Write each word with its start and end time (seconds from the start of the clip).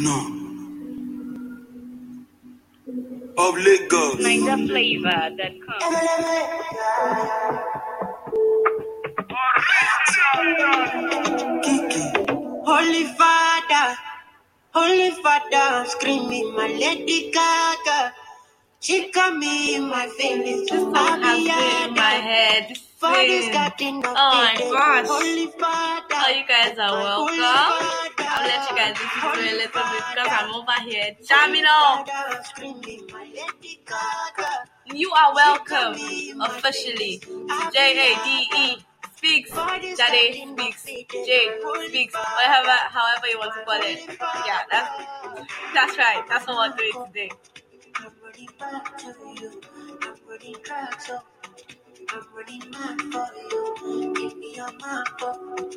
know. 0.00 0.36
Of 3.38 3.56
Lagos. 3.56 4.16
NinjaFlavor.com. 4.16 5.80
Kiki. 11.62 12.02
Holy 12.64 13.04
Father, 13.04 13.96
Holy 14.74 15.10
Father, 15.22 15.56
I'm 15.56 15.86
screaming 15.88 16.54
my 16.56 16.68
Lady 16.68 17.32
Gaga. 17.32 18.14
She 18.80 19.10
got 19.12 19.36
me 19.36 19.76
in 19.76 19.88
my 19.88 20.08
feelings. 20.08 20.70
This 20.70 20.80
song 20.80 20.94
has 21.22 21.38
in 21.88 21.94
my 21.94 22.10
head. 22.30 22.68
This 22.70 22.78
Father's 22.98 23.28
thing. 23.28 23.52
got 23.52 23.80
enough 23.82 24.16
Oh 24.18 24.32
my 24.32 24.54
today. 24.56 24.70
gosh. 24.70 25.06
Holy 25.08 25.46
Father. 25.58 26.06
Oh, 26.14 26.30
you 26.30 26.44
guys 26.48 26.78
are 26.78 26.92
my 26.92 27.02
welcome. 27.04 27.36
You 28.60 28.76
guys 28.76 28.92
This 28.92 29.10
is 29.16 29.24
it 29.24 29.52
a 29.52 29.56
little 29.56 29.72
bit 29.72 30.04
because 30.12 30.28
I'm 30.30 30.54
over 30.54 30.78
here 30.84 31.16
Gaga. 33.86 34.50
You 34.94 35.10
are 35.12 35.34
welcome 35.34 35.94
officially 36.42 37.18
to 37.18 37.70
J-A-D-E 37.72 38.84
Speaks, 39.16 39.50
Jade 39.50 40.48
Speaks, 40.48 40.84
J 40.84 41.50
Speaks, 41.88 42.14
whatever, 42.14 42.76
however 42.88 43.26
you 43.28 43.38
want 43.38 43.52
to 43.54 43.64
call 43.64 43.80
it. 43.82 43.98
Yeah, 44.46 44.62
that's 44.70 44.90
that's 45.74 45.98
right. 45.98 46.24
That's 46.28 46.46
what 46.46 46.70
we're 46.70 46.76
doing 46.76 47.06
today. 47.06 47.30
I'm 52.12 52.24
ready 52.36 52.58
mad 52.70 53.00
for 53.12 53.26
you. 53.36 54.14
Give 54.16 54.36
me 54.36 54.56
your 54.56 54.72
marble. 54.80 55.70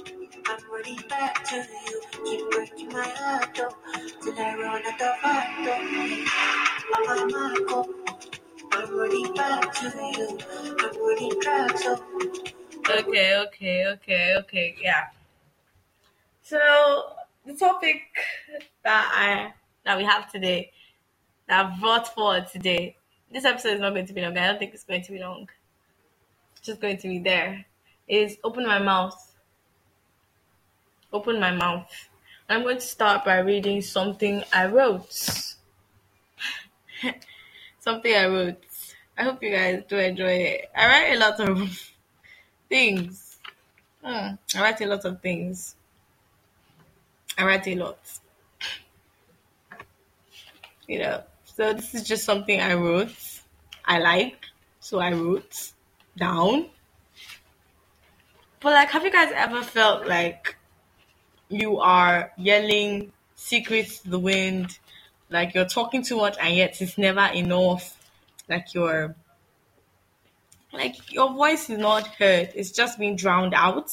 I'm 0.48 0.60
ready 0.74 0.98
back 1.08 1.44
to 1.50 1.58
you. 1.58 2.02
Keep 2.26 2.50
breaking 2.50 2.90
my 2.90 3.08
heart 3.08 3.50
though. 3.56 3.76
Till 4.20 4.40
I 4.40 4.56
run 4.56 4.82
out 4.84 5.02
of 5.02 5.16
heart 5.22 5.48
though. 5.64 5.84
I'm 7.08 7.28
Marco. 7.30 7.88
I'm 8.72 8.98
ready 8.98 9.32
back 9.36 9.74
to 9.76 9.86
you. 9.86 10.40
I'm 10.80 11.08
ready 11.08 11.30
back 11.46 11.78
so. 11.78 12.04
Okay, 12.90 13.38
okay, 13.38 13.86
okay, 13.90 14.36
okay, 14.40 14.76
yeah. 14.82 15.06
So 16.42 16.58
the 17.46 17.54
topic 17.54 18.02
that 18.84 19.12
I 19.14 19.54
that 19.86 20.00
we 20.00 20.04
have 20.04 20.32
today, 20.32 20.72
that 21.48 21.64
I've 21.64 21.80
brought 21.80 22.12
forward 22.16 22.48
today, 22.52 22.98
this 23.32 23.46
episode 23.46 23.76
is 23.76 23.80
not 23.82 23.94
going 23.94 24.08
to 24.08 24.14
be 24.14 24.22
long. 24.22 24.36
I 24.36 24.48
don't 24.48 24.58
think 24.58 24.74
it's 24.74 24.84
going 24.84 25.04
to 25.04 25.12
be 25.12 25.20
long. 25.20 25.48
Just 26.64 26.80
going 26.80 26.98
to 26.98 27.08
be 27.10 27.20
there. 27.20 27.66
Is 28.08 28.38
open 28.44 28.66
my 28.66 28.80
mouth. 28.80 29.20
Open 31.12 31.40
my 31.40 31.52
mouth. 31.52 31.92
I'm 32.50 32.64
going 32.64 32.78
to 32.78 32.82
start 32.82 33.26
by 33.26 33.40
reading 33.40 33.82
something 33.82 34.44
I 34.54 34.68
wrote. 34.68 35.14
something 37.80 38.16
I 38.16 38.28
wrote. 38.28 38.64
I 39.18 39.24
hope 39.24 39.44
you 39.44 39.52
guys 39.52 39.84
do 39.90 39.98
enjoy 39.98 40.32
it. 40.32 40.72
I 40.76 40.88
write 40.88 41.16
a 41.16 41.20
lot 41.20 41.40
of 41.42 41.92
things. 42.70 43.38
Hmm, 44.02 44.36
I 44.56 44.62
write 44.62 44.82
a 44.82 44.86
lot 44.86 45.04
of 45.04 45.22
things. 45.22 45.76
I 47.38 47.44
write 47.46 47.68
a 47.68 47.76
lot. 47.76 48.00
You 50.88 51.00
know. 51.00 51.24
So 51.44 51.74
this 51.74 51.94
is 51.94 52.04
just 52.04 52.24
something 52.24 52.62
I 52.62 52.74
wrote. 52.76 53.14
I 53.84 54.00
like. 54.00 54.46
So 54.80 55.00
I 55.00 55.12
wrote 55.12 55.74
down. 56.18 56.70
But 58.60 58.74
like 58.74 58.90
have 58.92 59.04
you 59.04 59.12
guys 59.12 59.32
ever 59.36 59.62
felt 59.62 60.08
like 60.08 60.56
you 61.50 61.80
are 61.80 62.32
yelling 62.38 63.12
secrets 63.36 64.00
to 64.00 64.10
the 64.10 64.20
wind? 64.20 64.80
Like 65.30 65.54
you're 65.54 65.66
talking 65.66 66.04
too 66.04 66.18
much 66.18 66.38
and 66.40 66.56
yet 66.56 66.82
it's 66.82 66.98
never 66.98 67.26
enough. 67.34 67.98
Like 68.48 68.74
you're 68.74 69.16
like 70.74 71.14
your 71.14 71.32
voice 71.32 71.70
is 71.70 71.78
not 71.78 72.08
heard 72.08 72.52
it's 72.56 72.72
just 72.72 72.98
being 73.00 73.16
drowned 73.16 73.54
out 73.54 73.92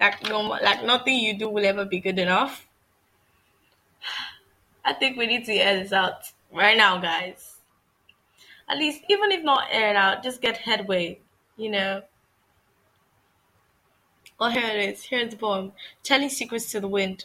like 0.00 0.22
no 0.28 0.40
like 0.40 0.84
nothing 0.84 1.18
you 1.18 1.36
do 1.36 1.48
will 1.48 1.66
ever 1.66 1.84
be 1.84 2.00
good 2.00 2.18
enough 2.18 2.66
i 4.84 4.92
think 4.92 5.16
we 5.16 5.26
need 5.26 5.44
to 5.44 5.52
air 5.52 5.82
this 5.82 5.92
out 5.92 6.30
right 6.52 6.76
now 6.76 6.98
guys 6.98 7.55
at 8.68 8.78
least 8.78 9.02
even 9.08 9.30
if 9.32 9.42
not 9.42 9.68
aired 9.70 9.96
out 9.96 10.22
just 10.22 10.40
get 10.40 10.56
headway 10.58 11.18
you 11.56 11.70
know? 11.70 12.02
Oh 14.38 14.50
here 14.50 14.66
it 14.66 14.90
is. 14.90 15.04
Here's 15.04 15.30
the 15.30 15.38
poem 15.38 15.72
telling 16.02 16.28
secrets 16.28 16.70
to 16.72 16.80
the 16.80 16.88
wind. 16.88 17.24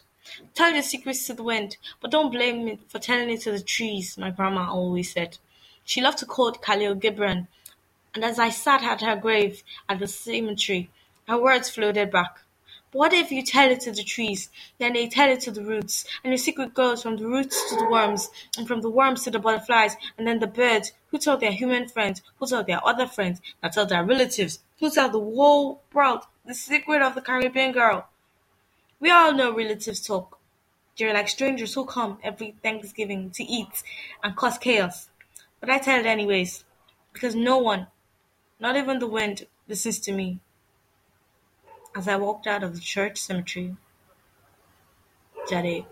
Tell 0.53 0.71
your 0.71 0.83
secrets 0.83 1.27
to 1.27 1.33
the 1.33 1.43
wind 1.43 1.77
but 1.99 2.11
don't 2.11 2.31
blame 2.31 2.65
me 2.65 2.79
for 2.87 2.99
telling 2.99 3.29
it 3.29 3.41
to 3.41 3.51
the 3.51 3.61
trees 3.61 4.17
my 4.17 4.31
grandma 4.31 4.71
always 4.71 5.11
said. 5.11 5.37
She 5.83 6.01
loved 6.01 6.19
to 6.19 6.25
quote 6.25 6.61
khalil 6.61 6.95
gibran 6.95 7.47
and 8.13 8.25
as 8.25 8.39
I 8.39 8.49
sat 8.49 8.83
at 8.83 9.01
her 9.01 9.15
grave 9.15 9.63
at 9.87 9.99
the 9.99 10.07
cemetery, 10.07 10.89
her 11.27 11.41
words 11.41 11.69
floated 11.69 12.11
back. 12.11 12.41
What 12.91 13.13
if 13.13 13.31
you 13.31 13.41
tell 13.41 13.71
it 13.71 13.79
to 13.81 13.91
the 13.93 14.03
trees, 14.03 14.49
then 14.77 14.93
they 14.93 15.07
tell 15.07 15.29
it 15.29 15.39
to 15.41 15.51
the 15.51 15.63
roots, 15.63 16.05
and 16.21 16.31
your 16.31 16.37
secret 16.37 16.73
goes 16.73 17.01
from 17.01 17.15
the 17.15 17.25
roots 17.25 17.69
to 17.69 17.77
the 17.77 17.89
worms, 17.89 18.29
and 18.57 18.67
from 18.67 18.81
the 18.81 18.89
worms 18.89 19.23
to 19.23 19.31
the 19.31 19.39
butterflies, 19.39 19.95
and 20.17 20.27
then 20.27 20.39
the 20.39 20.47
birds, 20.47 20.91
who 21.11 21.17
tell 21.19 21.37
their 21.37 21.51
human 21.51 21.87
friends, 21.87 22.21
who 22.37 22.47
tell 22.47 22.63
their 22.63 22.85
other 22.87 23.05
friends, 23.05 23.41
that 23.61 23.73
tell 23.73 23.85
their 23.85 24.03
relatives, 24.03 24.59
who 24.79 24.89
tell 24.89 25.09
the 25.09 25.19
whole 25.19 25.83
world 25.93 26.21
the 26.45 26.55
secret 26.55 27.01
of 27.01 27.13
the 27.13 27.21
Caribbean 27.21 27.73
girl. 27.73 28.07
We 28.99 29.11
all 29.11 29.33
know 29.33 29.53
relatives 29.53 30.05
talk. 30.05 30.39
They're 30.97 31.13
like 31.13 31.29
strangers 31.29 31.73
who 31.73 31.85
come 31.85 32.17
every 32.23 32.55
Thanksgiving 32.63 33.31
to 33.31 33.43
eat 33.43 33.83
and 34.23 34.35
cause 34.35 34.57
chaos. 34.57 35.09
But 35.59 35.69
I 35.69 35.79
tell 35.79 35.99
it 35.99 36.05
anyways, 36.05 36.63
because 37.13 37.35
no 37.35 37.57
one, 37.57 37.87
not 38.59 38.75
even 38.75 38.99
the 38.99 39.07
wind, 39.07 39.47
listens 39.67 39.99
to 40.01 40.11
me. 40.11 40.39
As 41.95 42.07
I 42.07 42.15
walked 42.15 42.47
out 42.47 42.63
of 42.63 42.73
the 42.73 42.79
church 42.79 43.17
cemetery, 43.17 43.75
Jade. 45.49 45.85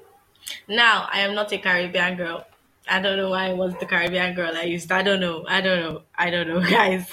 Now, 0.67 1.07
I 1.11 1.19
am 1.21 1.35
not 1.35 1.51
a 1.51 1.57
Caribbean 1.57 2.15
girl. 2.15 2.45
I 2.89 2.99
don't 3.01 3.17
know 3.17 3.29
why 3.29 3.49
I 3.49 3.53
was 3.53 3.73
the 3.79 3.85
Caribbean 3.85 4.33
girl 4.35 4.55
I 4.55 4.63
used. 4.63 4.91
I 4.91 5.03
don't 5.03 5.19
know. 5.19 5.45
I 5.47 5.61
don't 5.61 5.79
know. 5.79 6.01
I 6.17 6.29
don't 6.29 6.47
know, 6.47 6.61
guys. 6.69 7.07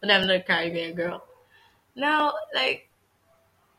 But 0.00 0.10
I'm 0.10 0.26
not 0.26 0.36
a 0.36 0.40
Caribbean 0.40 0.94
girl. 0.94 1.24
Now, 1.94 2.34
like, 2.54 2.88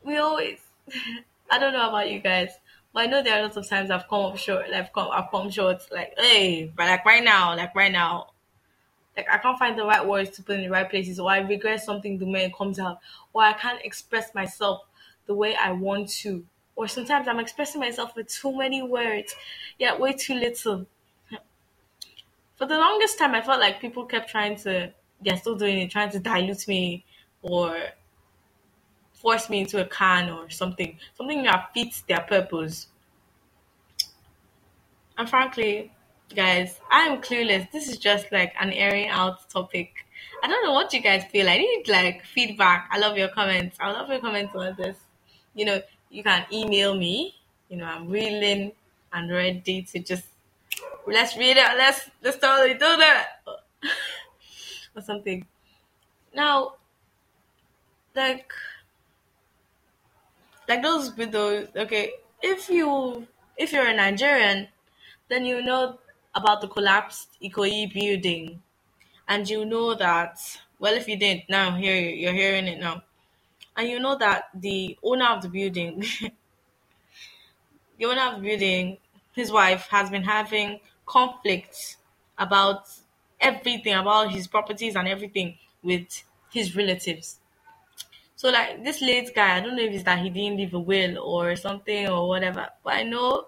we 0.02 0.16
always, 0.16 0.58
I 1.50 1.58
don't 1.58 1.72
know 1.72 1.88
about 1.88 2.10
you 2.10 2.20
guys, 2.20 2.50
but 2.92 3.04
I 3.04 3.06
know 3.06 3.22
there 3.22 3.38
are 3.38 3.42
lots 3.42 3.56
of 3.56 3.68
times 3.68 3.90
I've 3.90 4.08
come 4.08 4.24
up 4.26 4.36
short. 4.36 4.70
Like, 4.70 4.86
I've 4.86 4.92
come, 4.92 5.10
I've 5.12 5.30
come 5.30 5.50
short. 5.50 5.82
Like, 5.90 6.14
hey, 6.18 6.72
but 6.74 6.86
like 6.86 7.04
right 7.04 7.22
now, 7.22 7.56
like 7.56 7.74
right 7.74 7.92
now, 7.92 8.28
like 9.16 9.26
I 9.30 9.38
can't 9.38 9.58
find 9.58 9.78
the 9.78 9.84
right 9.84 10.06
words 10.06 10.30
to 10.30 10.42
put 10.42 10.56
in 10.56 10.62
the 10.62 10.70
right 10.70 10.88
places, 10.88 11.18
or 11.18 11.30
I 11.30 11.38
regret 11.38 11.82
something 11.82 12.18
the 12.18 12.30
way 12.30 12.44
it 12.44 12.54
comes 12.56 12.78
out, 12.78 12.98
or 13.32 13.42
I 13.42 13.52
can't 13.52 13.80
express 13.84 14.34
myself 14.34 14.82
the 15.26 15.34
way 15.34 15.54
I 15.54 15.72
want 15.72 16.08
to, 16.20 16.44
or 16.76 16.88
sometimes 16.88 17.28
I'm 17.28 17.38
expressing 17.40 17.80
myself 17.80 18.16
with 18.16 18.28
too 18.28 18.56
many 18.56 18.82
words, 18.82 19.34
yet 19.78 20.00
way 20.00 20.12
too 20.12 20.34
little. 20.34 20.86
For 22.62 22.68
the 22.68 22.78
longest 22.78 23.18
time, 23.18 23.34
I 23.34 23.40
felt 23.42 23.58
like 23.58 23.80
people 23.80 24.04
kept 24.04 24.30
trying 24.30 24.54
to, 24.58 24.92
they're 25.20 25.36
still 25.36 25.56
doing 25.56 25.80
it, 25.80 25.90
trying 25.90 26.10
to 26.10 26.20
dilute 26.20 26.68
me 26.68 27.04
or 27.42 27.76
force 29.14 29.50
me 29.50 29.62
into 29.62 29.80
a 29.80 29.84
can 29.84 30.30
or 30.30 30.48
something, 30.48 30.96
something 31.16 31.42
that 31.42 31.70
fits 31.74 32.02
their 32.02 32.20
purpose. 32.20 32.86
And 35.18 35.28
frankly, 35.28 35.90
guys, 36.36 36.78
I 36.88 37.00
am 37.00 37.20
clueless. 37.20 37.68
This 37.72 37.88
is 37.88 37.98
just 37.98 38.30
like 38.30 38.52
an 38.60 38.70
airing 38.70 39.08
out 39.08 39.50
topic. 39.50 39.90
I 40.44 40.46
don't 40.46 40.64
know 40.64 40.72
what 40.72 40.92
you 40.92 41.00
guys 41.00 41.24
feel. 41.32 41.48
I 41.48 41.58
need 41.58 41.88
like 41.88 42.24
feedback. 42.24 42.88
I 42.92 42.98
love 42.98 43.18
your 43.18 43.30
comments. 43.30 43.76
I 43.80 43.90
love 43.90 44.08
your 44.08 44.20
comments 44.20 44.54
on 44.54 44.76
this. 44.78 44.98
You 45.56 45.64
know, 45.64 45.82
you 46.10 46.22
can 46.22 46.46
email 46.52 46.96
me. 46.96 47.34
You 47.68 47.78
know, 47.78 47.86
I'm 47.86 48.08
willing 48.08 48.70
and 49.12 49.32
ready 49.32 49.82
to 49.82 49.98
just 49.98 50.26
let's 51.06 51.36
read 51.36 51.56
it. 51.56 51.76
Let's 51.76 52.10
let's 52.22 52.38
totally 52.38 52.74
do 52.74 52.80
that 52.80 53.26
or 54.96 55.02
something. 55.02 55.46
Now, 56.34 56.74
like 58.14 58.52
like 60.68 60.82
those 60.82 61.10
videos. 61.10 61.74
Okay, 61.76 62.12
if 62.42 62.68
you 62.68 63.26
if 63.56 63.72
you're 63.72 63.86
a 63.86 63.94
Nigerian, 63.96 64.68
then 65.28 65.44
you 65.44 65.62
know 65.62 65.98
about 66.34 66.60
the 66.60 66.68
collapsed 66.68 67.28
Ikoyi 67.42 67.92
building, 67.92 68.62
and 69.28 69.48
you 69.48 69.64
know 69.64 69.94
that. 69.94 70.38
Well, 70.78 70.94
if 70.94 71.06
you 71.06 71.16
didn't, 71.16 71.44
now 71.48 71.76
here 71.76 71.96
you're 71.96 72.32
hearing 72.32 72.66
it 72.66 72.80
now, 72.80 73.02
and 73.76 73.88
you 73.88 74.00
know 74.00 74.16
that 74.18 74.44
the 74.54 74.98
owner 75.02 75.26
of 75.26 75.42
the 75.42 75.48
building, 75.48 76.04
the 77.98 78.04
owner 78.04 78.22
of 78.22 78.42
the 78.42 78.48
building, 78.48 78.98
his 79.32 79.52
wife 79.52 79.86
has 79.90 80.10
been 80.10 80.24
having 80.24 80.80
conflicts 81.12 81.98
about 82.38 82.88
everything 83.38 83.92
about 83.92 84.32
his 84.32 84.46
properties 84.46 84.96
and 84.96 85.06
everything 85.06 85.58
with 85.82 86.22
his 86.50 86.74
relatives. 86.74 87.38
So 88.34 88.48
like 88.48 88.82
this 88.82 89.02
late 89.02 89.34
guy, 89.34 89.56
I 89.56 89.60
don't 89.60 89.76
know 89.76 89.82
if 89.82 89.92
it's 89.92 90.04
that 90.04 90.20
he 90.20 90.30
didn't 90.30 90.56
leave 90.56 90.74
a 90.74 90.78
will 90.80 91.18
or 91.18 91.54
something 91.54 92.08
or 92.08 92.28
whatever, 92.28 92.68
but 92.82 92.94
I 92.94 93.02
know 93.02 93.46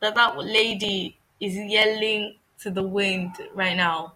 that 0.00 0.14
that 0.14 0.38
lady 0.38 1.18
is 1.40 1.56
yelling 1.56 2.36
to 2.60 2.70
the 2.70 2.82
wind 2.82 3.32
right 3.54 3.76
now. 3.76 4.14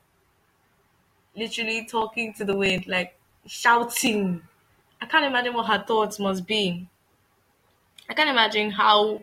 Literally 1.37 1.87
talking 1.87 2.32
to 2.34 2.44
the 2.44 2.56
wind, 2.56 2.87
like 2.87 3.19
shouting. 3.46 4.43
I 5.00 5.06
can't 5.06 5.25
imagine 5.25 5.55
what 5.55 5.66
her 5.66 5.84
thoughts 5.87 6.19
must 6.19 6.46
be. 6.46 6.88
I 8.08 8.14
can't 8.14 8.31
imagine 8.31 8.70
how 8.70 9.23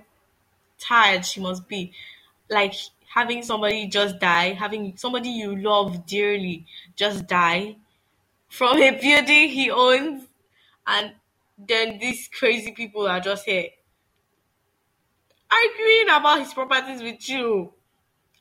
tired 0.79 1.25
she 1.25 1.39
must 1.39 1.67
be. 1.67 1.91
Like 2.49 2.73
having 3.13 3.43
somebody 3.43 3.87
just 3.87 4.19
die, 4.19 4.53
having 4.53 4.95
somebody 4.97 5.29
you 5.29 5.55
love 5.55 6.05
dearly 6.05 6.65
just 6.95 7.27
die 7.27 7.75
from 8.49 8.81
a 8.81 8.91
building 8.91 9.49
he 9.49 9.69
owns, 9.71 10.23
and 10.85 11.13
then 11.57 11.99
these 11.99 12.29
crazy 12.31 12.71
people 12.71 13.07
are 13.07 13.19
just 13.19 13.45
here 13.45 13.69
arguing 15.51 16.09
about 16.09 16.39
his 16.39 16.53
properties 16.53 17.01
with 17.01 17.27
you. 17.29 17.73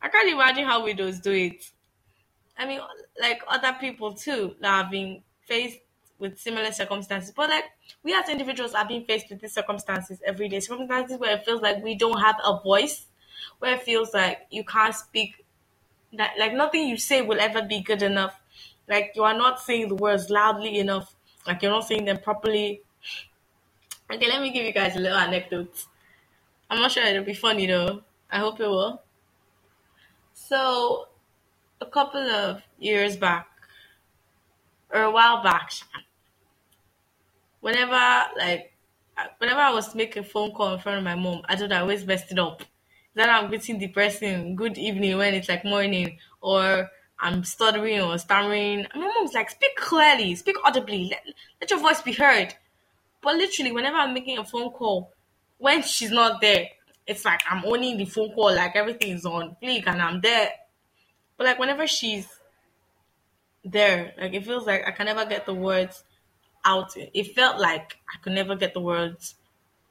I 0.01 0.09
can't 0.09 0.29
imagine 0.29 0.65
how 0.65 0.85
widows 0.85 1.21
do 1.21 1.33
it. 1.33 1.71
I 2.59 2.67
mean, 2.67 2.81
like 3.21 3.43
other 3.49 3.77
people 3.81 4.15
too 4.15 4.57
that 4.61 4.69
have 4.69 4.91
been 4.91 5.23
faced 5.47 5.79
with 6.19 6.39
similar 6.39 6.73
circumstances. 6.73 7.33
But 7.35 7.51
like 7.51 7.65
we 8.03 8.15
as 8.15 8.29
individuals 8.29 8.75
are 8.75 8.87
being 8.87 9.05
faced 9.05 9.31
with 9.31 9.41
these 9.41 9.53
circumstances 9.53 10.21
every 10.25 10.49
day. 10.49 10.61
Circumstances 10.61 11.19
where 11.19 11.37
it 11.37 11.45
feels 11.45 11.61
like 11.63 11.83
we 11.83 11.95
don't 11.95 12.21
have 12.21 12.37
a 12.45 12.61
voice, 12.63 13.07
where 13.59 13.75
it 13.75 13.83
feels 13.83 14.15
like 14.15 14.47
you 14.51 14.65
can't 14.65 14.95
speak 14.95 15.45
that 16.13 16.33
like 16.39 16.55
nothing 16.55 16.89
you 16.89 16.97
say 16.97 17.23
will 17.23 17.41
ever 17.41 17.63
be 17.63 17.81
good 17.81 18.03
enough. 18.03 18.41
Like 18.89 19.13
you 19.15 19.25
are 19.25 19.37
not 19.37 19.61
saying 19.61 19.89
the 19.89 19.95
words 19.97 20.31
loudly 20.31 20.79
enough, 20.79 21.15
like 21.47 21.63
you're 21.63 21.73
not 21.73 21.87
saying 21.87 22.05
them 22.05 22.19
properly. 22.19 22.83
Okay, 24.11 24.29
let 24.29 24.41
me 24.41 24.53
give 24.53 24.65
you 24.65 24.73
guys 24.73 24.97
a 24.97 25.01
little 25.01 25.19
anecdote. 25.19 25.87
I'm 26.71 26.81
not 26.81 26.93
sure 26.93 27.05
it'll 27.05 27.25
be 27.25 27.35
funny 27.35 27.67
though. 27.67 28.03
I 28.31 28.39
hope 28.39 28.61
it 28.61 28.69
will. 28.69 29.03
So, 30.35 31.09
a 31.81 31.87
couple 31.87 32.21
of 32.21 32.63
years 32.79 33.17
back, 33.17 33.49
or 34.91 35.03
a 35.03 35.11
while 35.11 35.43
back, 35.43 35.71
whenever 37.61 38.31
like, 38.39 38.73
whenever 39.39 39.61
I 39.61 39.73
was 39.73 39.95
making 39.95 40.23
a 40.23 40.27
phone 40.27 40.53
call 40.53 40.75
in 40.75 40.81
front 40.81 40.99
of 40.99 41.05
my 41.05 41.15
mom, 41.15 41.43
I 41.49 41.57
thought 41.57 41.73
I 41.73 41.81
always 41.81 42.05
messed 42.05 42.31
it 42.31 42.39
up. 42.39 42.63
Then 43.17 43.31
I'm 43.31 43.49
greeting 43.49 43.79
the 43.79 43.89
person 43.89 44.55
good 44.57 44.77
evening 44.77 45.17
when 45.17 45.33
it's 45.33 45.49
like 45.49 45.65
morning, 45.65 46.19
or 46.43 46.91
I'm 47.19 47.45
stuttering 47.45 48.03
or 48.03 48.19
stammering. 48.19 48.87
My 48.95 49.07
mom's 49.07 49.33
like, 49.33 49.49
speak 49.49 49.75
clearly, 49.77 50.35
speak 50.35 50.57
audibly, 50.63 51.09
let, 51.09 51.23
let 51.59 51.71
your 51.71 51.81
voice 51.81 52.03
be 52.03 52.13
heard. 52.13 52.55
But 53.23 53.37
literally, 53.37 53.73
whenever 53.73 53.97
I'm 53.97 54.13
making 54.13 54.37
a 54.37 54.45
phone 54.45 54.71
call, 54.71 55.13
when 55.57 55.83
she's 55.83 56.11
not 56.11 56.43
there, 56.43 56.67
it's 57.07 57.25
like 57.25 57.41
I'm 57.49 57.65
owning 57.65 57.97
the 57.97 58.05
phone 58.05 58.35
call, 58.35 58.55
like 58.55 58.77
everything 58.77 59.13
is 59.13 59.25
on 59.25 59.57
fleek 59.63 59.85
and 59.87 60.03
I'm 60.03 60.21
there. 60.21 60.51
But 61.39 61.47
like 61.47 61.59
whenever 61.59 61.87
she's 61.87 62.29
there, 63.65 64.13
like 64.21 64.35
it 64.35 64.45
feels 64.45 64.67
like 64.67 64.87
I 64.87 64.91
can 64.91 65.07
never 65.07 65.25
get 65.25 65.47
the 65.47 65.55
words 65.55 66.05
out. 66.67 66.93
It 66.97 67.35
felt 67.35 67.59
like 67.59 67.97
I 68.15 68.21
could 68.23 68.35
never 68.35 68.57
get 68.57 68.75
the 68.75 68.81
words 68.81 69.37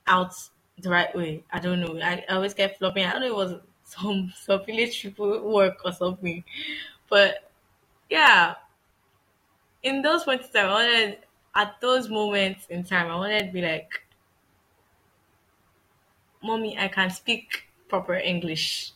out 0.06 0.36
the 0.80 0.90
right 0.90 1.14
way. 1.16 1.44
I 1.52 1.60
don't 1.60 1.80
know. 1.80 2.00
I, 2.02 2.26
I 2.30 2.36
always 2.36 2.54
get 2.54 2.78
flopping. 2.78 3.06
I 3.06 3.12
don't 3.14 3.22
know 3.22 3.28
it 3.28 3.36
was 3.36 3.60
some 3.86 4.34
some 4.36 4.66
village 4.66 5.02
people 5.02 5.42
work 5.52 5.78
or 5.86 5.92
something. 5.92 6.44
But 7.10 7.52
yeah. 8.10 8.56
In 9.84 10.02
those 10.02 10.26
time, 10.26 10.66
I 10.66 10.66
wanted 10.66 11.18
at 11.54 11.80
those 11.80 12.10
moments 12.10 12.66
in 12.70 12.84
time, 12.84 13.08
I 13.12 13.16
wanted 13.16 13.46
to 13.48 13.52
be 13.52 13.62
like 13.62 13.90
Mommy, 16.46 16.78
I 16.78 16.88
can 16.88 17.10
speak 17.10 17.64
proper 17.90 18.14
English. 18.14 18.92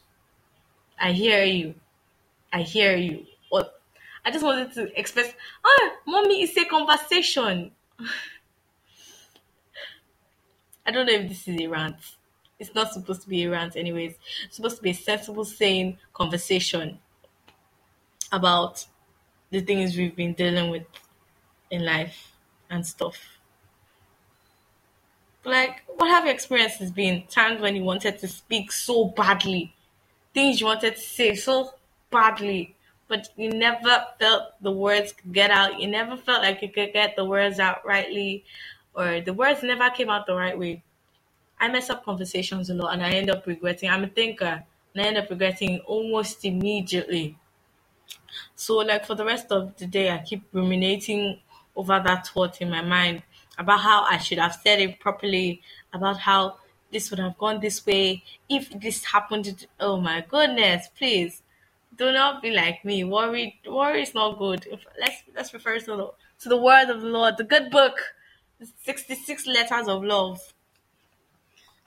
I 0.99 1.11
hear 1.11 1.43
you. 1.43 1.73
I 2.53 2.61
hear 2.61 2.95
you. 2.95 3.25
Or 3.51 3.65
I 4.23 4.31
just 4.31 4.43
wanted 4.43 4.71
to 4.73 4.99
express, 4.99 5.33
oh, 5.65 5.91
mommy, 6.05 6.43
it's 6.43 6.55
a 6.57 6.65
conversation. 6.65 7.71
I 10.89 10.91
don't 10.91 11.05
know 11.05 11.13
if 11.13 11.29
this 11.29 11.47
is 11.47 11.61
a 11.61 11.67
rant. 11.67 11.97
It's 12.57 12.73
not 12.73 12.91
supposed 12.91 13.21
to 13.21 13.29
be 13.29 13.43
a 13.43 13.51
rant, 13.51 13.75
anyways. 13.75 14.15
It's 14.45 14.55
supposed 14.55 14.77
to 14.77 14.81
be 14.81 14.89
a 14.89 14.95
sensible, 14.95 15.45
sane 15.45 15.99
conversation 16.13 16.97
about 18.31 18.87
the 19.51 19.61
things 19.61 19.95
we've 19.95 20.15
been 20.15 20.33
dealing 20.33 20.71
with 20.71 20.87
in 21.69 21.85
life 21.85 22.31
and 22.71 22.83
stuff. 22.83 23.37
Like, 25.45 25.83
what 25.85 26.09
have 26.09 26.25
your 26.25 26.33
experiences 26.33 26.89
been? 26.89 27.21
Times 27.29 27.61
when 27.61 27.75
you 27.75 27.83
wanted 27.83 28.17
to 28.17 28.27
speak 28.27 28.71
so 28.71 29.09
badly, 29.09 29.75
things 30.33 30.59
you 30.59 30.65
wanted 30.65 30.95
to 30.95 31.01
say 31.01 31.35
so 31.35 31.75
badly, 32.09 32.75
but 33.07 33.29
you 33.37 33.51
never 33.51 34.07
felt 34.19 34.59
the 34.59 34.71
words 34.71 35.13
could 35.13 35.33
get 35.33 35.51
out. 35.51 35.79
You 35.79 35.87
never 35.87 36.17
felt 36.17 36.41
like 36.41 36.63
you 36.63 36.69
could 36.69 36.93
get 36.93 37.15
the 37.15 37.25
words 37.25 37.59
out 37.59 37.85
rightly, 37.85 38.43
or 38.99 39.21
the 39.21 39.33
words 39.33 39.63
never 39.63 39.89
came 39.89 40.09
out 40.09 40.27
the 40.27 40.35
right 40.35 40.57
way. 40.59 40.83
I 41.59 41.69
mess 41.69 41.89
up 41.89 42.03
conversations 42.03 42.69
a 42.69 42.73
lot, 42.73 42.93
and 42.93 43.03
I 43.03 43.11
end 43.11 43.29
up 43.29 43.47
regretting. 43.47 43.89
I'm 43.89 44.03
a 44.03 44.07
thinker, 44.07 44.63
and 44.93 45.03
I 45.03 45.07
end 45.07 45.17
up 45.17 45.29
regretting 45.29 45.79
almost 45.79 46.43
immediately. 46.43 47.37
So, 48.55 48.75
like 48.77 49.05
for 49.05 49.15
the 49.15 49.25
rest 49.25 49.51
of 49.51 49.75
the 49.77 49.87
day, 49.87 50.11
I 50.11 50.19
keep 50.19 50.43
ruminating 50.51 51.39
over 51.75 52.01
that 52.05 52.27
thought 52.27 52.61
in 52.61 52.69
my 52.69 52.81
mind 52.81 53.23
about 53.57 53.79
how 53.79 54.03
I 54.03 54.17
should 54.17 54.37
have 54.37 54.55
said 54.63 54.79
it 54.79 54.99
properly, 54.99 55.61
about 55.93 56.17
how 56.19 56.57
this 56.91 57.09
would 57.09 57.19
have 57.19 57.37
gone 57.37 57.59
this 57.59 57.85
way 57.85 58.23
if 58.49 58.69
this 58.81 59.05
happened. 59.05 59.67
Oh 59.79 59.99
my 59.99 60.25
goodness, 60.27 60.89
please 60.97 61.41
do 61.97 62.11
not 62.11 62.41
be 62.41 62.51
like 62.51 62.83
me. 62.85 63.03
Worry, 63.03 63.59
worry 63.67 64.01
is 64.01 64.13
not 64.13 64.39
good. 64.39 64.65
If, 64.71 64.85
let's 64.99 65.23
let's 65.35 65.53
refer 65.53 65.79
to 65.79 65.85
the 65.85 66.11
to 66.41 66.49
the 66.49 66.57
word 66.57 66.89
of 66.89 67.01
the 67.01 67.07
Lord, 67.07 67.37
the 67.37 67.43
good 67.43 67.69
book, 67.69 67.97
the 68.59 68.67
sixty-six 68.83 69.47
letters 69.47 69.87
of 69.87 70.03
love. 70.03 70.53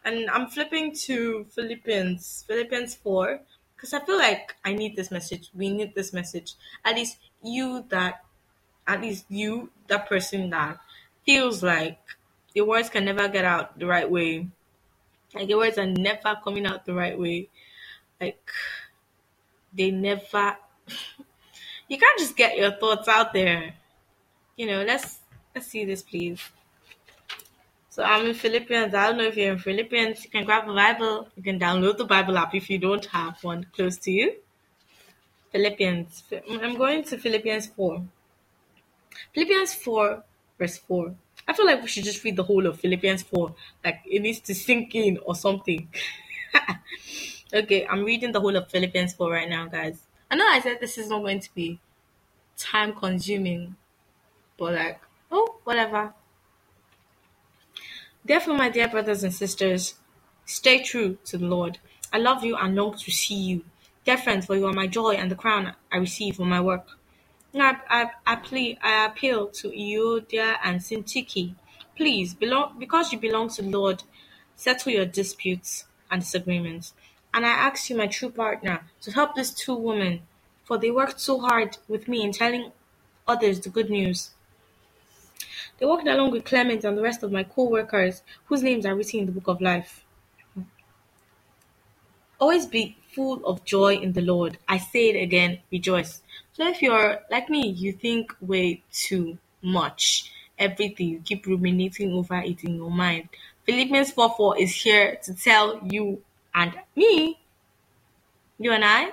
And 0.04 0.28
I'm 0.30 0.48
flipping 0.48 0.94
to 1.06 1.44
Philippians, 1.50 2.44
Philippians 2.48 2.96
four, 2.96 3.40
because 3.76 3.92
I 3.92 4.00
feel 4.00 4.18
like 4.18 4.56
I 4.64 4.74
need 4.74 4.96
this 4.96 5.10
message. 5.10 5.50
We 5.54 5.70
need 5.70 5.94
this 5.94 6.12
message. 6.12 6.54
At 6.84 6.96
least 6.96 7.18
you 7.42 7.84
that, 7.90 8.24
at 8.86 9.00
least 9.00 9.26
you, 9.28 9.70
that 9.86 10.08
person 10.08 10.50
that 10.50 10.78
feels 11.24 11.62
like 11.62 11.98
your 12.54 12.66
words 12.66 12.90
can 12.90 13.04
never 13.04 13.28
get 13.28 13.44
out 13.44 13.78
the 13.78 13.86
right 13.86 14.10
way. 14.10 14.48
Like 15.34 15.48
your 15.48 15.58
words 15.58 15.78
are 15.78 15.86
never 15.86 16.36
coming 16.42 16.66
out 16.66 16.84
the 16.84 16.94
right 16.94 17.18
way. 17.18 17.48
Like 18.20 18.42
they 19.72 19.90
never 19.90 20.56
you 21.88 21.98
can't 21.98 22.18
just 22.18 22.36
get 22.36 22.56
your 22.56 22.72
thoughts 22.72 23.08
out 23.08 23.32
there. 23.32 23.74
You 24.56 24.66
know, 24.66 24.82
let's 24.84 25.18
let's 25.54 25.66
see 25.66 25.84
this 25.84 26.02
please. 26.02 26.40
So 27.92 28.02
I'm 28.02 28.24
in 28.24 28.32
Philippians. 28.32 28.94
I 28.94 29.08
don't 29.08 29.18
know 29.18 29.24
if 29.24 29.36
you're 29.36 29.52
in 29.52 29.58
Philippians. 29.58 30.24
You 30.24 30.30
can 30.30 30.46
grab 30.46 30.66
a 30.66 30.72
Bible. 30.72 31.28
You 31.36 31.42
can 31.42 31.60
download 31.60 31.98
the 31.98 32.06
Bible 32.06 32.38
app 32.38 32.54
if 32.54 32.70
you 32.70 32.78
don't 32.78 33.04
have 33.04 33.44
one 33.44 33.66
close 33.74 33.98
to 33.98 34.10
you. 34.10 34.36
Philippians. 35.50 36.24
I'm 36.62 36.78
going 36.78 37.04
to 37.04 37.18
Philippians 37.18 37.66
4. 37.66 38.02
Philippians 39.34 39.74
4 39.74 40.24
verse 40.58 40.78
4. 40.78 41.14
I 41.46 41.52
feel 41.52 41.66
like 41.66 41.82
we 41.82 41.88
should 41.88 42.04
just 42.04 42.24
read 42.24 42.36
the 42.36 42.44
whole 42.44 42.66
of 42.66 42.80
Philippians 42.80 43.24
4. 43.24 43.54
Like 43.84 44.00
it 44.06 44.22
needs 44.22 44.40
to 44.40 44.54
sink 44.54 44.94
in 44.94 45.18
or 45.26 45.34
something. 45.34 45.86
okay, 47.52 47.86
I'm 47.86 48.04
reading 48.04 48.32
the 48.32 48.40
whole 48.40 48.56
of 48.56 48.70
Philippians 48.70 49.12
4 49.12 49.30
right 49.30 49.50
now, 49.50 49.66
guys. 49.66 50.00
I 50.30 50.36
know 50.36 50.48
I 50.48 50.60
said 50.60 50.78
this 50.80 50.96
is 50.96 51.10
not 51.10 51.20
going 51.20 51.40
to 51.40 51.54
be 51.54 51.78
time 52.56 52.94
consuming, 52.94 53.76
but 54.56 54.72
like, 54.72 55.00
oh, 55.30 55.56
whatever. 55.64 56.14
Therefore, 58.24 58.54
my 58.54 58.68
dear 58.68 58.88
brothers 58.88 59.24
and 59.24 59.34
sisters, 59.34 59.94
stay 60.46 60.82
true 60.82 61.18
to 61.24 61.36
the 61.36 61.46
Lord. 61.46 61.78
I 62.12 62.18
love 62.18 62.44
you 62.44 62.56
and 62.56 62.76
long 62.76 62.96
to 62.98 63.10
see 63.10 63.34
you. 63.34 63.64
Dear 64.04 64.16
friends, 64.16 64.46
for 64.46 64.54
you 64.54 64.66
are 64.66 64.72
my 64.72 64.86
joy 64.86 65.14
and 65.14 65.30
the 65.30 65.34
crown 65.34 65.74
I 65.90 65.96
receive 65.96 66.36
for 66.36 66.44
my 66.44 66.60
work. 66.60 66.86
I, 67.54 67.76
I, 67.88 68.10
I, 68.26 68.36
plea, 68.36 68.78
I 68.82 69.06
appeal 69.06 69.48
to 69.48 69.70
Euodia 69.70 70.56
and 70.62 70.80
Syntyche. 70.80 71.54
Please, 71.96 72.32
belong, 72.32 72.76
because 72.78 73.12
you 73.12 73.18
belong 73.18 73.48
to 73.50 73.62
the 73.62 73.70
Lord, 73.70 74.04
settle 74.54 74.92
your 74.92 75.04
disputes 75.04 75.84
and 76.10 76.22
disagreements. 76.22 76.94
And 77.34 77.44
I 77.44 77.50
ask 77.50 77.90
you, 77.90 77.96
my 77.96 78.06
true 78.06 78.30
partner, 78.30 78.84
to 79.02 79.10
help 79.12 79.34
these 79.34 79.50
two 79.50 79.74
women, 79.74 80.22
for 80.64 80.78
they 80.78 80.90
worked 80.90 81.20
so 81.20 81.40
hard 81.40 81.78
with 81.88 82.06
me 82.06 82.22
in 82.22 82.32
telling 82.32 82.72
others 83.26 83.60
the 83.60 83.68
good 83.68 83.90
news. 83.90 84.30
They 85.78 85.86
walked 85.86 86.06
along 86.06 86.30
with 86.30 86.44
Clement 86.44 86.84
and 86.84 86.96
the 86.96 87.02
rest 87.02 87.22
of 87.22 87.32
my 87.32 87.44
co-workers, 87.44 88.22
whose 88.46 88.62
names 88.62 88.86
are 88.86 88.94
written 88.94 89.20
in 89.20 89.26
the 89.26 89.32
book 89.32 89.48
of 89.48 89.60
life. 89.60 90.04
Always 92.38 92.66
be 92.66 92.96
full 93.14 93.44
of 93.46 93.64
joy 93.64 93.94
in 93.94 94.12
the 94.12 94.22
Lord. 94.22 94.58
I 94.68 94.78
say 94.78 95.10
it 95.10 95.22
again, 95.22 95.60
rejoice. 95.70 96.22
So 96.54 96.66
if 96.66 96.82
you're 96.82 97.20
like 97.30 97.48
me, 97.48 97.68
you 97.68 97.92
think 97.92 98.34
way 98.40 98.82
too 98.92 99.38
much. 99.62 100.32
Everything 100.58 101.08
you 101.08 101.20
keep 101.24 101.46
ruminating 101.46 102.12
over 102.12 102.36
it 102.36 102.64
in 102.64 102.76
your 102.76 102.90
mind. 102.90 103.28
Philippians 103.64 104.10
4 104.12 104.34
4 104.36 104.58
is 104.58 104.74
here 104.74 105.16
to 105.22 105.34
tell 105.34 105.80
you 105.88 106.22
And 106.54 106.74
me, 106.94 107.40
you 108.58 108.72
and 108.72 108.84
I, 108.84 109.12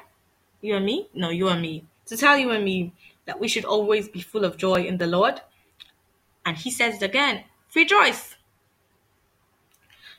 you 0.62 0.76
and 0.76 0.86
me, 0.86 1.08
no, 1.14 1.30
you 1.30 1.48
and 1.48 1.62
me, 1.62 1.86
to 2.08 2.18
tell 2.18 2.38
you 2.38 2.52
and 2.52 2.64
me 2.64 2.92
that 3.26 3.40
we 3.40 3.48
should 3.48 3.66
always 3.66 4.10
be 4.10 4.22
full 4.22 4.44
of 4.44 4.58
joy 4.58 4.84
in 4.84 4.98
the 4.98 5.08
Lord. 5.08 5.42
And 6.46 6.58
he 6.58 6.72
says 6.72 6.96
it 6.96 7.04
again 7.04 7.44
rejoice. 7.76 8.36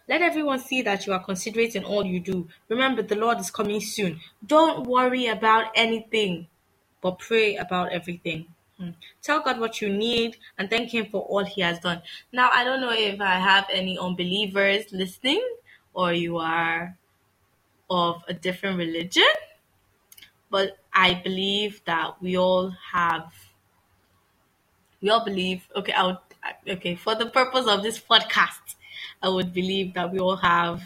Let 0.09 0.23
everyone 0.23 0.59
see 0.59 0.83
that 0.83 1.07
you 1.07 1.13
are 1.13 1.23
considerate 1.23 1.77
in 1.77 1.85
all 1.85 2.05
you 2.05 2.21
do. 2.21 2.49
Remember, 2.69 3.03
the 3.03 3.17
Lord 3.17 3.39
is 3.39 3.51
coming 3.51 3.81
soon. 3.81 4.21
Don't 4.45 4.87
worry 4.87 5.27
about 5.27 5.67
anything, 5.77 6.49
but 7.01 7.21
pray 7.21 7.57
about 7.57 7.93
everything. 7.93 8.47
Hmm. 8.79 8.91
Tell 9.23 9.41
God 9.41 9.61
what 9.61 9.81
you 9.81 9.89
need 9.89 10.37
and 10.59 10.69
thank 10.69 10.93
Him 10.93 11.07
for 11.13 11.23
all 11.23 11.45
He 11.45 11.61
has 11.61 11.79
done. 11.81 12.03
Now, 12.33 12.51
I 12.53 12.65
don't 12.65 12.81
know 12.81 12.93
if 12.93 13.21
I 13.21 13.37
have 13.39 13.67
any 13.73 13.99
unbelievers 13.99 14.87
listening 14.93 15.45
or 15.95 16.13
you 16.13 16.39
are 16.39 16.97
of 17.91 18.23
a 18.29 18.35
different 18.35 18.79
religion, 18.79 19.31
but 20.51 20.79
I 20.93 21.15
believe 21.15 21.83
that 21.87 22.21
we 22.23 22.37
all 22.37 22.75
have, 22.93 23.33
we 25.01 25.11
all 25.11 25.25
believe, 25.25 25.67
okay, 25.75 25.93
I 25.93 26.07
would, 26.07 26.19
okay, 26.69 26.95
for 26.95 27.15
the 27.15 27.27
purpose 27.27 27.67
of 27.67 27.83
this 27.83 27.99
podcast, 27.99 28.77
I 29.23 29.29
would 29.29 29.53
believe 29.53 29.95
that 29.95 30.13
we 30.13 30.19
all 30.19 30.37
have, 30.37 30.83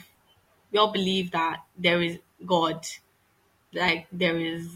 we 0.71 0.79
all 0.79 0.93
believe 0.93 1.31
that 1.33 1.61
there 1.77 2.03
is 2.03 2.19
God. 2.45 2.87
Like 3.73 4.07
there 4.13 4.39
is 4.39 4.69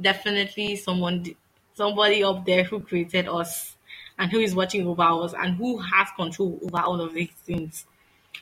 definitely 0.00 0.76
someone, 0.76 1.26
somebody 1.74 2.22
up 2.22 2.46
there 2.46 2.64
who 2.64 2.80
created 2.80 3.28
us 3.28 3.76
and 4.18 4.30
who 4.30 4.38
is 4.38 4.54
watching 4.54 4.86
over 4.86 5.02
us 5.02 5.34
and 5.36 5.56
who 5.56 5.78
has 5.78 6.08
control 6.16 6.58
over 6.62 6.80
all 6.80 7.00
of 7.00 7.14
these 7.14 7.30
things. 7.44 7.86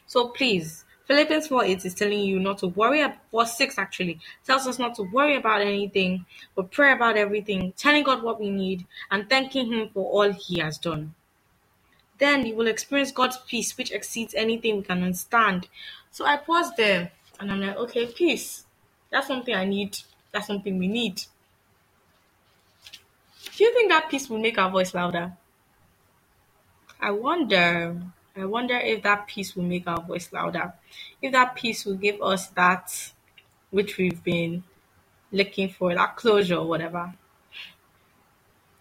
So 0.07 0.29
please, 0.29 0.85
Philippians 1.09 1.49
4 1.49 1.65
8 1.65 1.85
is 1.85 1.95
telling 1.95 2.21
you 2.21 2.39
not 2.39 2.59
to 2.59 2.69
worry. 2.69 3.01
About, 3.01 3.49
6 3.49 3.79
actually 3.79 4.21
tells 4.47 4.69
us 4.69 4.79
not 4.79 4.95
to 4.95 5.03
worry 5.03 5.37
about 5.37 5.63
anything, 5.63 6.25
but 6.55 6.71
pray 6.71 6.93
about 6.93 7.17
everything, 7.17 7.73
telling 7.77 8.05
God 8.05 8.23
what 8.23 8.41
we 8.41 8.51
need, 8.51 8.87
and 9.11 9.29
thanking 9.29 9.73
Him 9.73 9.89
for 9.89 10.05
all 10.05 10.33
He 10.33 10.61
has 10.61 10.79
done 10.79 11.15
then 12.19 12.45
you 12.45 12.55
will 12.55 12.67
experience 12.67 13.13
God's 13.13 13.39
peace, 13.39 13.77
which 13.77 13.93
exceeds 13.93 14.35
anything 14.35 14.77
we 14.77 14.83
can 14.83 15.03
understand. 15.03 15.69
So 16.11 16.25
I 16.25 16.37
paused 16.37 16.77
there 16.77 17.13
and 17.41 17.51
I'm 17.51 17.61
like, 17.61 17.77
okay, 17.77 18.07
peace. 18.07 18.65
That's 19.11 19.27
something 19.27 19.55
I 19.55 19.65
need. 19.65 19.99
That's 20.33 20.47
something 20.47 20.79
we 20.79 20.89
need. 20.89 21.23
Do 23.57 23.65
you 23.65 23.73
think 23.73 23.91
that 23.91 24.11
peace 24.11 24.29
will 24.29 24.39
make 24.39 24.59
our 24.59 24.71
voice 24.71 24.95
louder? 24.95 25.33
I 27.01 27.13
wonder. 27.13 28.01
I 28.39 28.45
wonder 28.45 28.77
if 28.77 29.03
that 29.03 29.27
peace 29.27 29.57
will 29.57 29.65
make 29.65 29.87
our 29.89 30.01
voice 30.01 30.33
louder. 30.33 30.73
If 31.21 31.33
that 31.33 31.57
peace 31.57 31.85
will 31.85 31.97
give 31.97 32.23
us 32.23 32.49
that 32.49 33.13
which 33.71 33.99
we've 33.99 34.23
been 34.23 34.63
looking 35.33 35.69
for, 35.69 35.95
that 35.95 36.17
closure 36.17 36.57
or 36.57 36.67
whatever. 36.67 37.13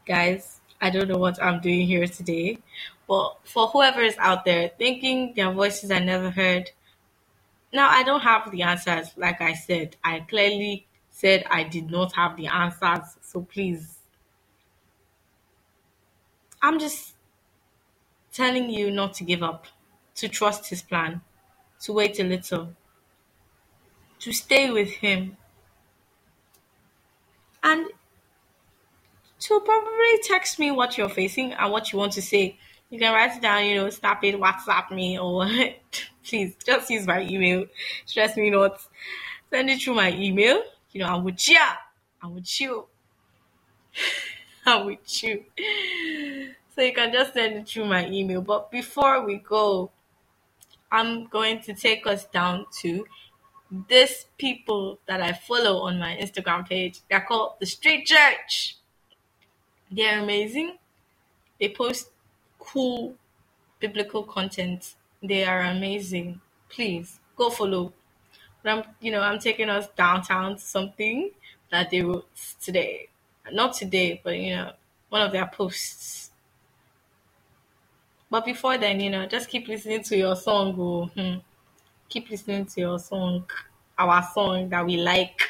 Guys, 0.06 0.62
I 0.80 0.90
don't 0.90 1.10
know 1.10 1.18
what 1.18 1.42
I'm 1.42 1.60
doing 1.60 1.88
here 1.88 2.08
today, 2.08 2.60
but 3.08 3.38
for 3.44 3.68
whoever 3.68 4.02
is 4.02 4.16
out 4.20 4.46
there 4.46 4.70
thinking 4.78 5.34
their 5.36 5.52
voices 5.52 5.92
are 5.92 6.00
never 6.00 6.30
heard, 6.30 6.72
now 7.74 7.90
I 7.90 8.04
don't 8.04 8.22
have 8.22 8.52
the 8.52 8.62
answers. 8.62 9.12
Like 9.18 9.42
I 9.42 9.54
said, 9.54 9.98
I 10.04 10.22
clearly 10.22 10.88
said 11.10 11.46
I 11.50 11.64
did 11.64 11.90
not 11.92 12.14
have 12.16 12.38
the 12.38 12.48
answers. 12.48 13.18
So 13.22 13.42
please, 13.42 13.98
I'm 16.62 16.80
just 16.80 17.17
telling 18.38 18.70
you 18.70 18.92
not 18.92 19.16
to 19.16 19.24
give 19.24 19.42
up, 19.42 19.66
to 20.14 20.30
trust 20.30 20.70
his 20.70 20.84
plan, 20.84 21.22
to 21.82 21.92
wait 21.92 22.20
a 22.20 22.24
little, 22.24 22.70
to 24.20 24.32
stay 24.32 24.70
with 24.70 24.90
him. 24.90 25.36
And 27.64 27.88
to 29.40 29.60
probably 29.60 30.20
text 30.24 30.60
me 30.60 30.70
what 30.70 30.98
you're 30.98 31.10
facing 31.10 31.54
and 31.54 31.72
what 31.72 31.92
you 31.92 31.98
want 31.98 32.14
to 32.14 32.22
say. 32.22 32.60
You 32.92 33.00
can 33.00 33.12
write 33.12 33.36
it 33.36 33.42
down, 33.42 33.66
you 33.66 33.76
know, 33.76 33.90
snap 33.90 34.24
it, 34.24 34.36
WhatsApp 34.36 34.92
me, 34.92 35.20
or 35.20 35.50
please 36.24 36.56
just 36.64 36.90
use 36.92 37.08
my 37.08 37.22
email. 37.22 37.66
Stress 38.06 38.38
me 38.38 38.52
not. 38.52 38.80
Send 39.50 39.70
it 39.72 39.82
through 39.82 39.96
my 39.96 40.12
email. 40.14 40.62
You 40.92 41.02
know, 41.02 41.08
I'm 41.08 41.24
with 41.24 41.48
you. 41.50 41.60
I'm 42.22 42.36
with 42.36 42.62
you. 42.62 42.86
I'm 44.66 44.86
with 44.86 45.24
you. 45.24 45.44
So 46.78 46.84
you 46.84 46.94
can 46.94 47.12
just 47.12 47.34
send 47.34 47.56
it 47.56 47.68
through 47.68 47.86
my 47.86 48.08
email. 48.08 48.40
But 48.40 48.70
before 48.70 49.26
we 49.26 49.38
go, 49.38 49.90
I'm 50.92 51.26
going 51.26 51.60
to 51.62 51.74
take 51.74 52.06
us 52.06 52.26
down 52.26 52.68
to 52.82 53.04
these 53.88 54.28
people 54.38 55.00
that 55.08 55.20
I 55.20 55.34
follow 55.34 55.80
on 55.88 55.98
my 55.98 56.16
Instagram 56.22 56.70
page. 56.70 57.00
They're 57.10 57.26
called 57.28 57.54
the 57.60 57.66
Street 57.66 58.06
Church. 58.06 58.78
They're 59.90 60.22
amazing. 60.22 60.78
They 61.60 61.70
post 61.70 62.12
cool 62.60 63.16
biblical 63.80 64.22
content. 64.22 64.94
They 65.24 65.46
are 65.46 65.62
amazing. 65.62 66.42
Please 66.70 67.20
go 67.36 67.50
follow. 67.50 67.92
But 68.62 68.72
I'm, 68.72 68.84
you 69.00 69.10
know, 69.10 69.22
I'm 69.22 69.40
taking 69.40 69.70
us 69.70 69.88
downtown 69.98 70.58
to 70.58 70.62
something 70.62 71.32
that 71.72 71.90
they 71.90 72.04
wrote 72.04 72.30
today. 72.62 73.10
Not 73.52 73.74
today, 73.74 74.22
but 74.24 74.38
you 74.38 74.56
know, 74.56 74.74
one 75.10 75.24
of 75.24 75.32
their 75.32 75.48
posts. 75.48 76.27
But 78.30 78.46
before 78.46 78.78
then, 78.78 79.00
you 79.00 79.10
know, 79.10 79.26
just 79.26 79.50
keep 79.50 79.68
listening 79.68 80.04
to 80.04 80.18
your 80.18 80.36
song. 80.36 80.76
Oh, 80.78 81.06
hmm. 81.06 81.40
Keep 82.10 82.30
listening 82.30 82.66
to 82.66 82.82
your 82.82 83.00
song, 83.00 83.46
our 83.98 84.24
song 84.34 84.70
that 84.70 84.86
we 84.86 84.98
like. 84.98 85.42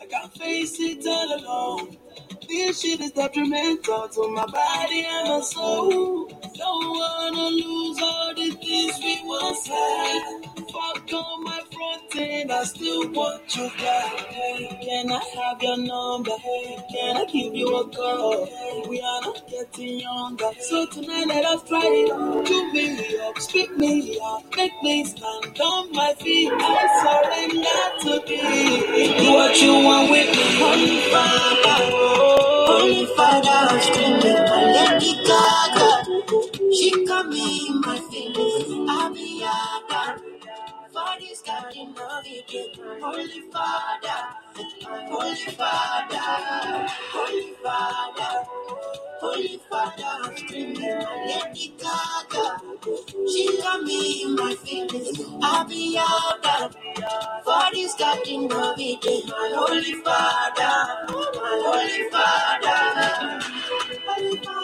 I 0.00 0.06
can't 0.06 0.32
face 0.34 0.76
it 0.80 1.06
all 1.06 1.38
alone. 1.38 1.96
This 2.48 2.80
shit 2.80 3.00
is 3.00 3.12
detrimental 3.12 4.08
to 4.08 4.28
my 4.28 4.46
body 4.46 5.06
and 5.06 5.28
my 5.28 5.40
soul. 5.40 6.33
Don't 6.56 6.88
wanna 6.90 7.48
lose 7.50 8.00
all 8.02 8.32
the 8.36 8.50
things 8.62 8.98
we 9.02 9.20
once 9.24 9.66
had. 9.66 10.44
Fuck 10.72 11.12
on 11.12 11.44
my 11.44 11.60
front 11.72 12.16
end, 12.16 12.52
I 12.52 12.64
still 12.64 13.10
want 13.10 13.56
you 13.56 13.68
back. 13.78 14.20
Hey, 14.28 14.78
can 14.84 15.12
I 15.12 15.20
have 15.36 15.62
your 15.62 15.78
number? 15.78 16.30
Hey, 16.38 16.78
can 16.92 17.16
I 17.16 17.24
give 17.26 17.54
you 17.54 17.76
a 17.76 17.88
call? 17.88 18.46
Hey, 18.46 18.82
We 18.88 19.00
are 19.00 19.20
not 19.22 19.48
getting 19.48 20.00
younger, 20.00 20.50
so 20.60 20.86
tonight 20.86 21.26
let 21.28 21.44
us 21.44 21.62
try 21.68 21.80
it. 21.84 22.46
Do 22.46 22.72
me 22.72 23.18
up, 23.20 23.38
speak 23.40 23.76
me 23.76 24.18
up, 24.22 24.44
make 24.56 24.72
me 24.82 25.04
stand 25.04 25.60
on 25.60 25.92
my 25.92 26.14
feet. 26.20 26.52
I 26.54 26.86
surrender 27.02 27.82
to 28.02 28.26
be. 28.28 29.18
Do 29.18 29.32
what 29.32 29.60
you 29.62 29.72
want 29.84 30.10
with 30.10 30.30
me, 30.36 30.43
this 41.20 41.42
garden 41.42 41.94
of 41.98 42.26
Eden. 42.26 42.68
Holy 43.02 43.40
Father, 43.52 44.18
Holy 45.10 45.44
Father, 45.56 46.88
Holy 47.12 47.54
Father. 47.62 48.44
Holy 49.20 49.60
Father. 49.70 50.34
She 53.26 53.58
got 53.58 53.82
me 53.82 54.22
in 54.24 54.34
my 54.36 54.54
feelings. 54.54 55.20
I'll 55.42 55.64
be. 55.66 55.98
For 57.44 57.64
this 57.72 57.94
garden 57.94 58.52
of 58.52 58.78
Eden. 58.78 59.22
My 59.28 59.52
Holy 59.56 59.94
Father, 59.94 61.06
Holy 61.08 62.10
Father. 62.10 63.40
Holy 64.06 64.36
Father, 64.36 64.63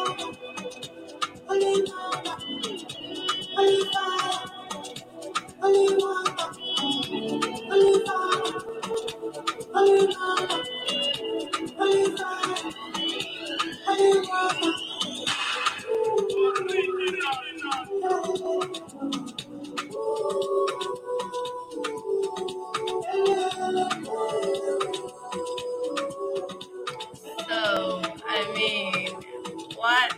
what? 29.81 30.15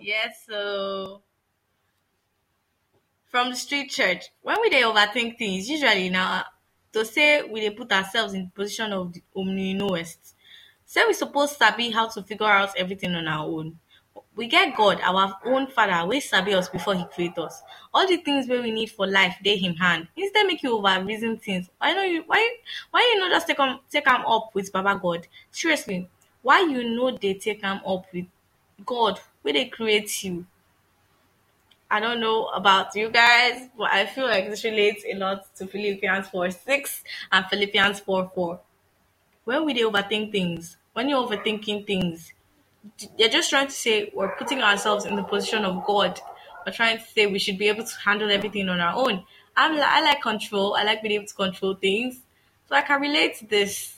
Yes, 0.00 0.44
so 0.48 1.22
from 3.24 3.50
the 3.50 3.56
street 3.56 3.90
church, 3.90 4.26
when 4.42 4.60
we 4.60 4.70
they 4.70 4.82
overthink 4.82 5.38
things, 5.38 5.68
usually 5.68 6.08
now 6.08 6.44
to 6.92 7.04
say 7.04 7.42
we 7.42 7.60
dey 7.60 7.70
put 7.70 7.90
ourselves 7.92 8.32
in 8.34 8.44
the 8.44 8.50
position 8.50 8.92
of 8.92 9.12
the 9.12 9.22
omni-knowest. 9.34 10.34
Say 10.84 11.04
we 11.06 11.14
suppose 11.14 11.56
sabi 11.56 11.90
how 11.90 12.06
to 12.08 12.22
figure 12.22 12.46
out 12.46 12.70
everything 12.76 13.14
on 13.14 13.26
our 13.26 13.44
own. 13.46 13.78
We 14.36 14.46
get 14.46 14.76
God, 14.76 15.00
our 15.02 15.34
own 15.44 15.66
father, 15.66 16.06
we 16.06 16.20
sabi 16.20 16.54
us 16.54 16.68
before 16.68 16.94
he 16.94 17.04
create 17.06 17.36
us. 17.38 17.60
All 17.92 18.06
the 18.06 18.18
things 18.18 18.46
wey 18.48 18.60
we 18.60 18.70
need 18.70 18.90
for 18.90 19.06
life 19.06 19.34
they 19.42 19.56
him 19.56 19.74
hand. 19.74 20.06
Instead 20.16 20.46
make 20.46 20.62
you 20.62 20.76
over 20.76 21.02
reason 21.04 21.38
things. 21.38 21.68
Why 21.78 21.92
no 21.92 22.02
you 22.02 22.22
why 22.26 22.56
why 22.92 23.00
you 23.12 23.18
no 23.18 23.28
just 23.34 23.48
take 23.48 23.58
am 23.58 23.80
take 23.90 24.06
am 24.06 24.24
up 24.26 24.50
with 24.54 24.70
Baba 24.72 24.98
God? 25.02 25.26
Seriously, 25.50 26.08
why 26.46 26.60
you 26.60 26.88
no 26.96 27.10
dey 27.10 27.34
take 27.34 27.64
am 27.64 27.80
up 27.84 28.06
with 28.14 28.26
God 28.84 29.18
wey 29.42 29.52
dey 29.52 29.64
create 29.68 30.22
you? 30.22 30.46
I 31.90 31.98
don't 31.98 32.20
know 32.20 32.46
about 32.46 32.94
you 32.94 33.10
guys, 33.10 33.68
but 33.76 33.90
I 33.90 34.06
feel 34.06 34.26
like 34.26 34.48
this 34.48 34.62
relates 34.62 35.04
a 35.12 35.14
lot 35.16 35.52
to 35.56 35.66
Philippians 35.66 36.28
4 36.28 36.50
6 36.52 37.02
and 37.32 37.46
Philippians 37.46 37.98
4 37.98 38.30
4. 38.32 38.60
When 39.44 39.64
we 39.64 39.74
overthink 39.82 40.30
things, 40.30 40.76
when 40.92 41.08
you're 41.08 41.26
overthinking 41.26 41.84
things, 41.84 42.32
you're 43.18 43.28
just 43.28 43.50
trying 43.50 43.66
to 43.66 43.72
say 43.72 44.12
we're 44.14 44.36
putting 44.36 44.62
ourselves 44.62 45.04
in 45.04 45.16
the 45.16 45.24
position 45.24 45.64
of 45.64 45.84
God. 45.84 46.20
We're 46.64 46.72
trying 46.72 46.98
to 46.98 47.04
say 47.04 47.26
we 47.26 47.40
should 47.40 47.58
be 47.58 47.66
able 47.66 47.84
to 47.84 47.96
handle 48.04 48.30
everything 48.30 48.68
on 48.68 48.78
our 48.78 48.94
own. 48.94 49.24
I'm 49.56 49.72
I 49.80 50.00
like 50.00 50.22
control. 50.22 50.76
I 50.76 50.84
like 50.84 51.02
being 51.02 51.14
able 51.16 51.26
to 51.26 51.34
control 51.34 51.74
things. 51.74 52.20
So 52.68 52.76
I 52.76 52.82
can 52.82 53.00
relate 53.00 53.36
to 53.38 53.46
this. 53.46 53.95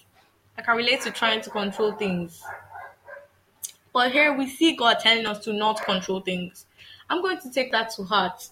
I 0.59 0.61
can 0.61 0.77
relate 0.77 1.03
to 1.03 1.13
trying 1.13 1.41
to 1.43 1.51
control 1.51 1.93
things. 1.93 2.43
But 3.93 4.11
here 4.11 4.37
we 4.37 4.49
see 4.49 4.75
God 4.75 4.99
telling 4.99 5.25
us 5.25 5.45
to 5.45 5.53
not 5.53 5.85
control 5.85 6.21
things. 6.21 6.67
I'm 7.09 7.23
going 7.23 7.39
to 7.43 7.51
take 7.51 7.71
that 7.71 7.91
to 7.91 8.03
heart. 8.03 8.49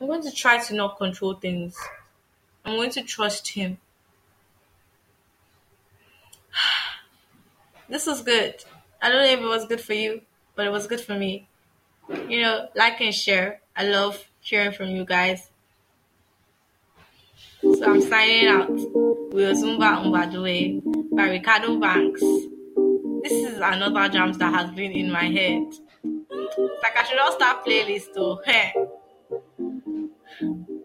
I'm 0.00 0.06
going 0.06 0.22
to 0.22 0.30
try 0.32 0.58
to 0.64 0.74
not 0.74 0.96
control 0.96 1.34
things. 1.34 1.76
I'm 2.64 2.76
going 2.76 2.90
to 2.92 3.02
trust 3.02 3.48
Him. 3.48 3.78
This 7.90 8.06
was 8.06 8.22
good. 8.22 8.54
I 9.02 9.08
don't 9.08 9.18
know 9.18 9.32
if 9.32 9.40
it 9.40 9.44
was 9.44 9.66
good 9.66 9.80
for 9.80 9.94
you, 9.94 10.22
but 10.54 10.64
it 10.64 10.70
was 10.70 10.86
good 10.86 11.00
for 11.00 11.14
me. 11.14 11.48
You 12.28 12.40
know, 12.40 12.68
like 12.76 13.00
and 13.00 13.12
share. 13.12 13.60
I 13.76 13.82
love 13.84 14.24
hearing 14.40 14.70
from 14.70 14.90
you 14.90 15.04
guys. 15.04 15.50
So 17.62 17.84
I'm 17.84 18.00
signing 18.00 18.46
out. 18.46 18.70
With 18.70 19.56
Ozumba 19.56 20.04
Mbadiwe 20.04 20.82
by 20.82 20.99
Reekado 21.12 21.80
Banks. 21.80 22.20
This 23.22 23.32
is 23.32 23.56
another 23.56 24.08
jams 24.08 24.38
that 24.38 24.52
has 24.54 24.70
been 24.70 24.92
in 24.92 25.10
my 25.10 25.24
head. 25.24 25.64
It's 26.02 26.82
like 26.82 26.96
I 26.96 27.04
should 27.04 27.16
not 27.16 27.34
start 27.34 27.64
playlist 27.64 28.14
though. 28.14 28.40